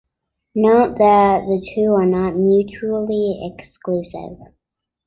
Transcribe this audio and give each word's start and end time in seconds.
Note 0.55 0.97
that 0.97 1.41
the 1.41 1.71
two 1.75 1.91
are 1.93 2.07
not 2.07 2.35
mutually 2.35 3.39
exclusive. 3.55 4.39